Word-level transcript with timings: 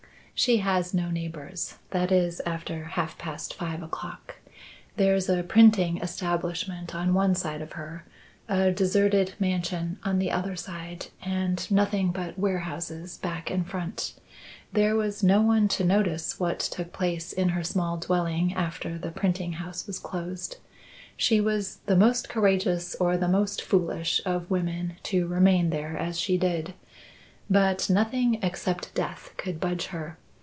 "She 0.33 0.57
has 0.57 0.91
no 0.91 1.11
neighbours 1.11 1.77
that 1.91 2.11
is, 2.11 2.39
after 2.47 2.85
half 2.85 3.15
past 3.19 3.53
five 3.53 3.83
o'clock. 3.83 4.37
There's 4.97 5.29
a 5.29 5.43
printing 5.43 5.99
establishment 5.99 6.95
on 6.95 7.13
one 7.13 7.35
side 7.35 7.61
of 7.61 7.73
her, 7.73 8.05
a 8.49 8.71
deserted 8.71 9.35
mansion 9.39 9.99
on 10.03 10.17
the 10.17 10.31
other 10.31 10.55
side, 10.55 11.09
and 11.21 11.69
nothing 11.69 12.09
but 12.11 12.39
warehouses 12.39 13.19
back 13.19 13.51
and 13.51 13.69
front. 13.69 14.15
There 14.73 14.95
was 14.95 15.21
no 15.21 15.43
one 15.43 15.67
to 15.67 15.83
notice 15.83 16.39
what 16.39 16.57
took 16.59 16.91
place 16.91 17.31
in 17.31 17.49
her 17.49 17.63
small 17.63 17.97
dwelling 17.97 18.55
after 18.55 18.97
the 18.97 19.11
printing 19.11 19.53
house 19.53 19.85
was 19.85 19.99
closed. 19.99 20.57
She 21.15 21.39
was 21.39 21.77
the 21.85 21.95
most 21.95 22.29
courageous 22.29 22.95
or 22.95 23.15
the 23.15 23.27
most 23.27 23.61
foolish 23.61 24.21
of 24.25 24.49
women 24.49 24.93
to 25.03 25.27
remain 25.27 25.69
there 25.69 25.95
as 25.95 26.19
she 26.19 26.35
did. 26.35 26.73
But 27.47 27.91
nothing 27.91 28.39
except 28.41 28.95
death 28.95 29.35
could 29.37 29.59
budge 29.59 29.85
her. 29.87 30.17